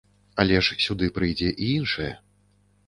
Але 0.43 0.57
ж 0.67 0.77
сюды 0.85 1.11
прыйдзе 1.19 1.49
і 1.63 1.71
іншае. 1.77 2.13